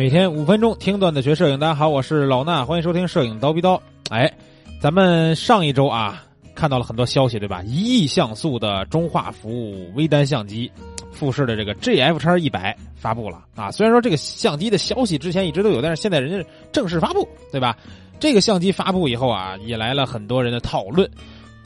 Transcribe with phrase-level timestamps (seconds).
[0.00, 3.78] 每天五分钟听段子学摄影，大家好，我是老衲，欢迎收听摄影刀逼刀。
[4.08, 4.32] 哎，
[4.80, 6.24] 咱们上一周啊
[6.54, 7.62] 看到了很多消息，对吧？
[7.66, 10.72] 一亿像素的中画幅微单相机，
[11.12, 13.70] 富士的这个 GF 叉一百发布了啊。
[13.70, 17.76] 虽然说这个相机的消息之前一直都有，但是现在人家正式发布，对吧？
[18.18, 21.06] 这个相机发布以后啊，引来了很多人的讨论。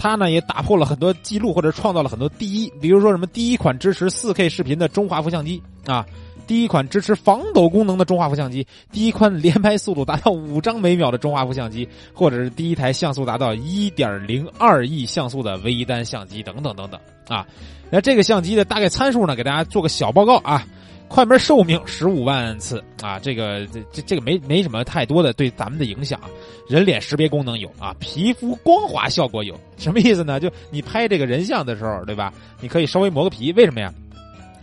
[0.05, 6.05] 它呢也打破了很多记录，或者创造了很多第一，比如说什么第一款支持 4K 视频的中画幅相机啊。
[6.47, 17.47] 第一款支持防抖功能的中画幅相机，第一款连拍速度达到五张每秒的中画幅相机，或者是第一台像素达到一点零二亿像素的微单相机，等等等等啊。
[17.89, 20.67] 那这个相机的大概参数呢，给大家做个小报告啊。
[21.09, 26.21] 快门寿命十五万次啊，这个这这这个没没什么太多的对咱们的影响。
[26.69, 30.41] 人脸识别功能有啊，皮肤光滑效果有，什么意思呢？
[30.41, 32.33] 就你拍这个人像的时候，对吧？
[32.61, 33.93] 你可以稍微磨个皮，为什么呀？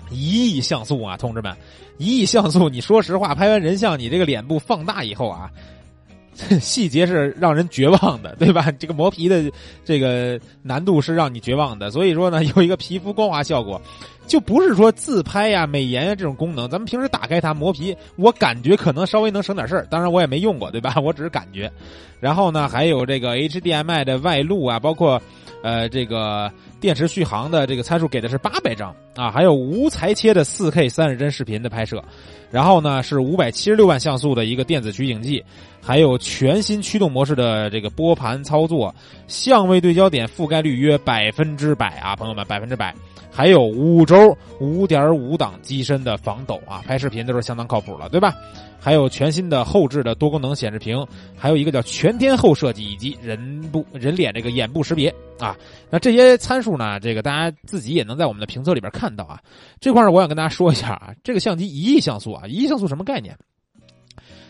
[0.09, 1.55] 一亿像素啊，同志们，
[1.97, 2.67] 一亿像素！
[2.67, 5.49] 你说实话，拍完人像，你这个脸部放大以后啊，
[6.59, 8.71] 细节是让人绝望的，对吧？
[8.79, 9.51] 这个磨皮的
[9.83, 11.89] 这个难度是让你绝望的。
[11.91, 13.81] 所以说呢，有一个皮肤光滑效果，
[14.27, 16.69] 就不是说自拍呀、美颜呀这种功能。
[16.69, 19.85] 咱们平时打开它磨皮，我感觉可能稍微能省点事儿。
[19.89, 20.95] 当然我也没用过，对吧？
[21.03, 21.71] 我只是感觉。
[22.19, 25.21] 然后呢，还有这个 HDMI 的外录啊，包括
[25.63, 26.51] 呃这个。
[26.81, 32.03] 电池续航的这个参数给的是八百张啊，还有无裁切的四 K 三十帧视频的拍摄，
[32.51, 35.43] 然后呢是五百七十六万像素的一个电子取景器，
[35.81, 38.93] 还有全新驱动模式的这个拨盘操作，
[39.27, 42.93] 相位对焦点覆盖率约百分之百啊，朋友们百分之百。
[43.33, 48.35] 还有五轴五点五档机身的防抖啊，拍视频都是相当靠谱了，对吧？
[48.77, 55.55] 还有全新的后置的多功能显示屏，还有一个叫全天候设计以及人部人脸这个眼部识别啊。
[55.89, 59.39] 那这些参数呢，这个大家自己也能在我们的评测里边看到啊。
[59.79, 63.37] 这块呢，我想跟大家说一下啊，这个相机一亿像素啊，啊一像素什么概念？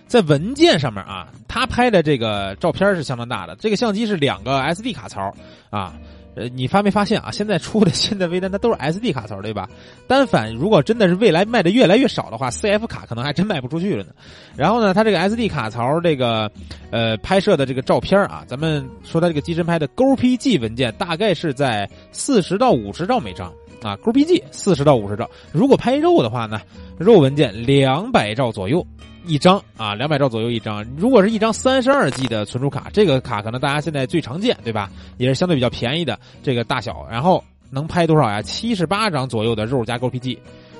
[0.08, 5.34] 在文件上面啊，它拍的这个照片是相当大的，这个相机是两个 SD 卡槽
[5.70, 5.94] 啊。
[6.34, 7.30] 呃，你发没发现啊？
[7.30, 9.70] 现在出的现在微单它都是 SD 卡槽，对吧？
[10.08, 14.12] 单反如果真的是未来卖的越来越少的话，CF 卡可能还真卖不出去了呢。
[14.56, 16.50] 然后呢，它这个 SD 卡槽这个
[16.90, 25.30] 呃拍摄的这个照片啊，咱们说它这个机身拍的 GPG 文件大概是在四十到五十兆每张啊，GPG 四十到五十兆。
[25.52, 26.62] 如果拍肉的话呢，
[26.98, 28.86] 肉文件两百兆左右。
[29.24, 30.84] 一张啊，两百兆左右一张。
[30.98, 34.90] 如果是一张三十二 G 的存储卡，这个卡可能大家现在最常见，对吧？
[35.18, 37.06] 也是相对比较便宜的这个大小。
[37.08, 38.42] 然后能拍多少呀？
[38.42, 40.40] 七十八张左右的肉加 GPG，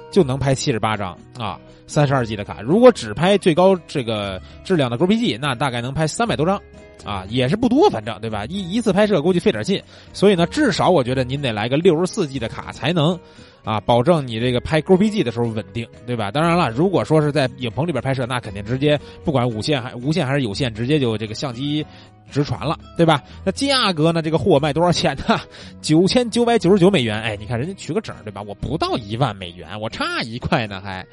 [0.10, 1.60] 就能拍七十八张啊。
[1.86, 6.60] 三十二 G 的卡，如果只拍最高这个质量的 GPG，那大概能拍三百多张
[7.06, 8.46] 啊，也是不多，反正对吧？
[8.46, 9.82] 一一次拍摄估计费点劲，
[10.14, 13.20] 所以呢，至少我觉得您得来个六十四 G 的卡才能。
[13.64, 16.32] 啊，保证你这个拍 GPG 的时候稳定，对吧？
[16.32, 21.86] 当然了，如果说是在影棚里边拍摄，那肯定直接不管无线还无线还是有线，直接就这个相机
[22.32, 23.22] 直传了，对吧？
[23.46, 24.20] 那价格呢？
[24.20, 25.40] 这个货卖多少钱呢？
[25.80, 27.22] 九千九百九十九美元。
[27.22, 28.42] 哎，你看人家取个整，对吧？
[28.42, 31.06] 我不到一万美元，我差一块呢还。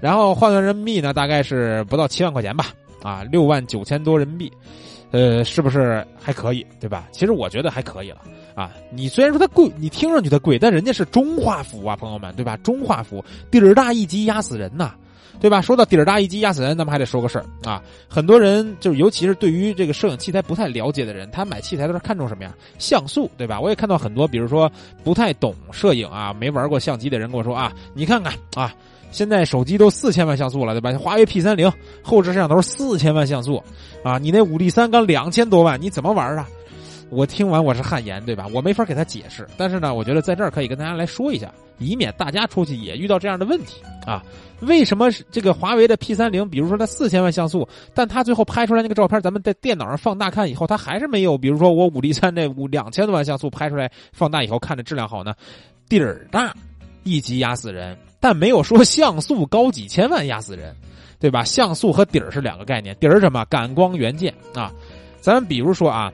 [0.00, 2.66] 然后换算人民币呢，大概是不到七万块钱吧？
[3.00, 4.52] 啊，六万九千多人民币，
[5.12, 6.66] 呃，是不是还可以？
[6.80, 7.06] 对吧？
[7.12, 8.22] 其实我觉得还可以了。
[8.54, 12.56] 啊，你虽然说它贵，你听上去它贵，但人家是中画幅啊，朋友们，对吧？
[12.58, 14.92] 中画幅，底儿大一击压死人呐，
[15.40, 15.60] 对吧？
[15.60, 17.82] 说到底儿大一击压死人，咱们还得说个事儿啊。
[18.08, 22.54] 很多人就是，尤其是对于这个摄影器材不太了解的人，他买器材都是看重什么呀？
[22.78, 23.58] 像素，对吧？
[23.58, 24.70] 我也看到很多，比如说
[25.02, 28.74] 不太懂摄影啊，没玩过相机的人跟我说啊，你看看啊，
[29.12, 30.92] 现在手机都四千万像素了，对吧？
[30.98, 31.70] 华为 P 三零
[32.02, 33.62] 后置摄像头四千万像素
[34.02, 36.48] 啊，你那五 D 三刚两千多万，你怎么玩啊？
[37.10, 38.46] 我听完我是汗颜，对吧？
[38.54, 44.22] 我没法给他解释，但是呢，我觉得在这儿可以跟大家来说一下，以免大家出去也遇到这样的问题啊。
[44.60, 55.34] 为什么这个华为的 P 三零，比如说它四千万像素，但它最后拍出来那个照片，咱们在电脑上放大看以后，它还是没有，比如说我五 D 三那五两千多万像素拍出来放大以后看着质量好呢？
[55.90, 56.54] 底儿大，
[57.02, 60.74] 一级压死人，但没有说像素高几千万压死人，
[61.20, 61.44] 对吧？
[61.44, 63.44] 像素和底儿是两个概念，底儿什么？
[63.50, 64.72] 感光元件啊。
[65.20, 66.10] 咱们比如说啊。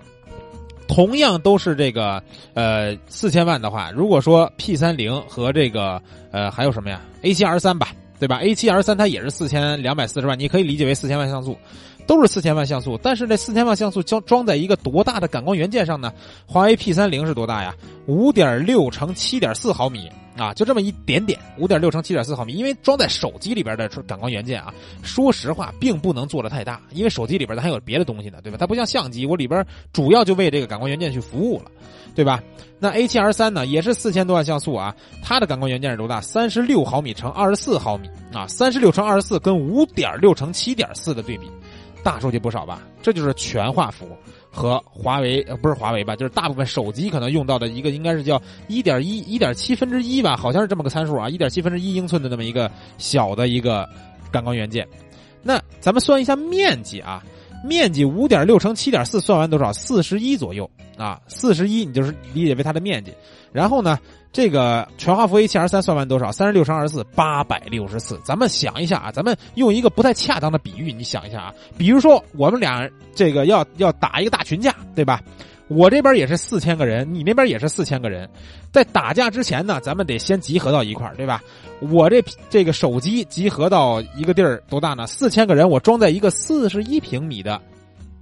[0.91, 2.23] 同样都是这个
[2.55, 6.01] 呃四千万的话，如果说 P 三零和这个
[6.33, 7.89] 呃还有什么呀 A 七 R 三吧，
[8.19, 11.59] 对吧？A 七 R 三它也是四千两百四十万，你可以理解为四千万像素，
[12.07, 12.99] 都是四千万像素。
[13.03, 16.11] 但是这四千万像素装装在一个多大的感光元件上呢？
[16.47, 17.75] 华为 P 三零是多大呀？
[18.07, 28.57] 五点六乘七点四毫米啊，就这么一点点，五点六乘七点四毫米，因为装在手机里边的感光元件啊，说实话并不能做的太大，因为手机里边它还有别的东西呢，对吧？
[28.59, 31.71] 它不像相机，我里边主要就为这个感光元件去服务了，
[32.15, 32.41] 对吧？
[32.79, 36.21] 那 A 7 R 三呢，也是四千多万像素啊，它的感光元件是多大？
[36.21, 41.51] 三十六毫米乘二十四毫米啊，三十六乘二十四跟五点六乘七点四的对比，
[42.03, 42.83] 大出去不少吧？
[43.03, 44.09] 这就是全画幅。
[44.51, 53.87] 和华为呃不是华为吧，就是大部分手机可能用到的一个应该是叫一点一一点七分之一吧，好像是这么个参数啊，一点七分之一英寸的那么一个小的一个
[54.33, 54.89] 感光元件。
[55.43, 57.23] 那咱们算一下面积啊，
[57.63, 59.71] 面积五点六乘七点四算完多少？
[59.73, 63.13] 四十一左右啊，四十一你就是理解为它的面积。
[63.53, 63.99] 然后呢？
[64.33, 66.31] 这个全画幅 A7R3 算完多少？
[66.31, 68.21] 三十六乘二十四，八百六十四。
[68.25, 75.21] 咱们想一下啊，咱们用一个不太恰当的比喻，你想一下啊，比如说我们俩这个要要打一个大群架，对吧？
[75.69, 78.27] 我这边也是四千个人，你那边也是四千个人，
[78.73, 81.43] 在打架之前呢，咱们得先集合到一块儿，对吧？
[81.81, 85.07] 我这这个手机集合到一个地儿多大呢？
[85.07, 87.61] 四千个人，我装在一个四十一平米的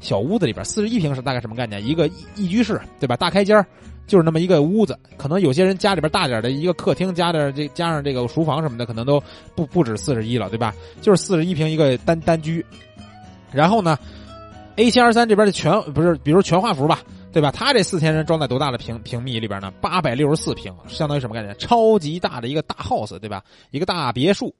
[0.01, 1.87] 小屋子里边，四十一平是大概什么概念？
[1.87, 3.17] 一个一居室，对吧？
[3.17, 3.65] 大开间
[4.07, 9.23] 就是那么一个屋子，可能有些人家里边大点的一个客厅，加点这加上这个厨房什么的，可能都
[9.55, 10.75] 不不止四十一了，对吧？
[11.03, 12.65] 就是四十一平一个单单居。
[13.53, 13.99] 然后呢
[14.77, 17.01] ，A 七二三这边的全不是，比如全画幅吧，
[17.33, 17.51] 对吧？
[17.51, 19.73] 他这四千人装在多大的平平米里边呢？
[19.81, 21.57] 八百六十四平，相当于什么概念？
[21.59, 23.43] 超级大的一个大 house，对吧？
[23.71, 24.55] 一个大别墅。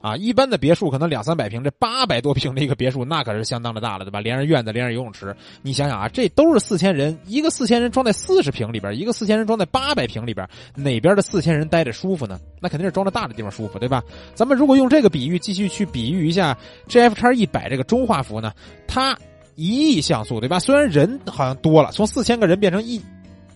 [0.00, 4.18] 啊，一般的别墅可能两三百平，这八百多平的一个别墅，那可是相当的大了，对吧？
[4.18, 12.40] 连着院子，连着游泳池，你想想啊，这都是四千人，一个四千人装在四十平里边，一个四千人装在八百平里边，哪边的四千人待着舒服呢？
[12.60, 14.02] 那肯定是装着大的地方舒服，对吧？
[14.34, 16.56] 咱们如果用这个比喻继续去比喻一下
[16.88, 18.52] G F 叉一百这个中画幅呢，
[18.86, 19.14] 它
[19.54, 20.58] 一亿像素，对吧？
[20.58, 22.98] 虽然人好像多了，从四千个人变成一。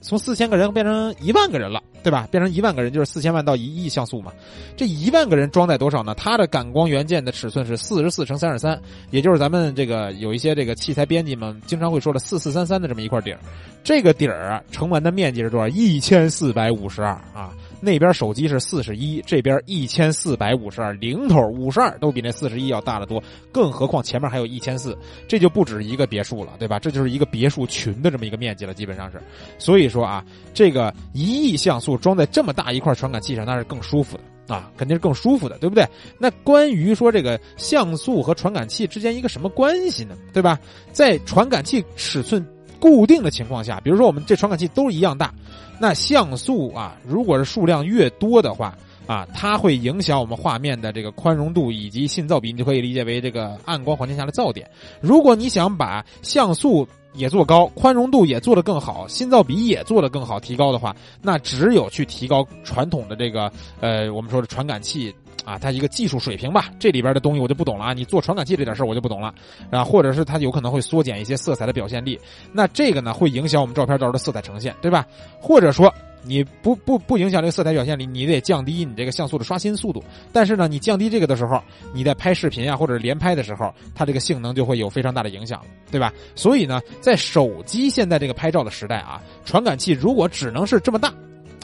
[0.05, 2.29] 从四千个人变成一万个人了，对吧？
[2.31, 4.31] 变成一万个人就是四千万到一亿像素嘛。
[4.77, 6.15] 这一万个人装载多少呢？
[6.15, 8.79] 它的感光元件的尺寸是四十四乘三十三，
[9.11, 13.41] 也就是咱们这个有一些这个器材编辑们经常会说的四四三三的这么一块底儿。
[13.83, 15.67] 这个底儿成完的面积是多少？
[15.69, 17.51] 一千四百五十二啊。
[17.85, 23.23] 那边手机是四十一，这边一千四百五十二，零头五十二都比那四十一要大得多，
[23.53, 24.97] 更何况前面还有一千四，
[25.29, 26.79] 这就不止一个别墅了，对吧？
[26.79, 29.21] 这就是一个别墅群的这么一个面积了，基本上是。
[29.59, 35.87] 所以说啊，这个一亿像素装在这么大一块传感器上，那是更舒服的啊，肯定是更舒服的，对不对？
[36.19, 40.17] 那关于说这个像素和传感器之间一个什么关系呢？
[40.33, 40.59] 对吧？
[40.93, 42.45] 在传感器尺寸
[42.85, 45.33] 固定的情况下，比如说我们这传感器都是一样大。
[45.79, 48.77] 那像素啊，如果是数量越多的话
[49.07, 54.69] 啊，它会影响我们画面的这个宽容度以及信噪比，你就可以理解为这个暗光环境下的噪点。
[55.01, 63.51] 如果你想把像素也做高，宽容度也做得更好，信噪比也做得更好，提高的话，那只有去提高传统的这个
[63.81, 65.15] 呃，我们说的传感器。
[65.45, 67.93] 啊，它一个技术水平吧，这里边的东西我就不懂了啊。
[67.93, 69.35] 你做传感器这点事儿我就不懂了
[69.71, 72.19] 啊，或者是它有可能会缩减一些色彩的表现力，
[72.53, 75.07] 那这个呢会影响我们照片到时候的色彩呈现，对吧？
[75.41, 75.93] 或者说
[76.23, 80.03] 你不不不影响这个色彩表现力，你得降低你这个像素的刷新速度。
[80.33, 81.63] 但是呢，你降低这个的时候，
[81.93, 85.61] 你在拍视频啊或者连拍的时候，它这个性能就会有非常大的影响，
[85.91, 86.13] 对吧？
[86.35, 91.13] 所以呢，在手机现在这个拍照的时代啊，传感器如果只能是这么大。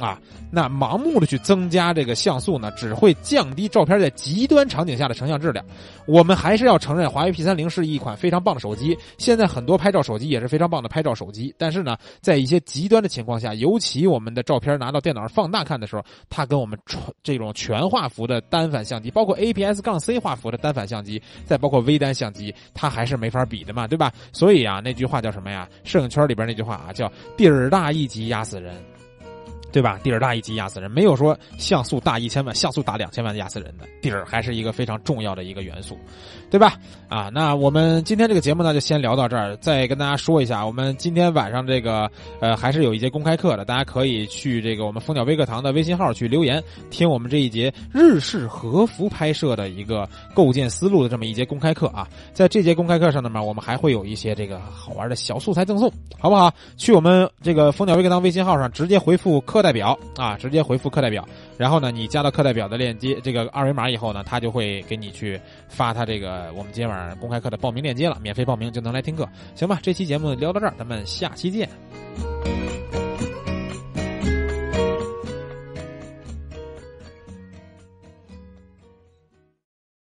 [0.01, 0.19] 啊，
[0.51, 5.65] 那盲目的去增加这个像素呢，只会降低照片在极端场景下的成像质量。
[6.07, 8.97] 我们还是要承认，华为 P 三零是一款非常棒的手机。
[9.19, 24.11] 现在很多拍照手机也是非常棒的拍照手机，但是呢，在一些极端的情况下，尤其我们的照片拿到电脑上放大看的时候，它跟我们传这种全画幅的单反相机，包括 APS 杠 C 画幅的单反相机，再包括微单相机，它还是没法比的嘛，对吧？
[24.33, 25.69] 所以啊，那句话叫什么呀？
[25.85, 28.75] 摄影圈里边那句话啊，叫“底儿大一级压死人”。
[29.73, 29.99] 对吧？
[30.03, 33.87] 底儿大一级压死人，没有说像素大一千万，像素大两千万压死人的。
[34.01, 35.97] 底儿还是一个非常重要的一个元素，
[36.51, 36.75] 对吧？
[37.09, 39.57] 啊，那我们今天这个节目呢，就先聊到这儿。
[39.59, 42.11] 再跟大家说一下，我们今天晚上这个
[42.41, 52.09] 呃，还是有一节公开课的，大家可以去这个我们蜂鸟微课堂的微信号去留言，听我们这一节日式和服拍摄的一个构建思路的这么一节公开课啊。
[52.33, 56.53] 在这节公开课上呢，我们还会有一些这个好玩的小素材赠送，好不好？
[56.77, 59.60] 去我们这个蜂鸟微课堂微信号上直接回复课。
[59.61, 61.23] 课代表啊，直接回复课代表，
[61.59, 65.39] 然后呢，你加到课代表的链接这个二维码以后呢，他就会给你去
[65.69, 69.79] 发他这个我们今天晚上公开课的报名链接了，免费报名就能来听课，行吧？
[69.83, 71.69] 这期节目聊到这儿，咱们下期见。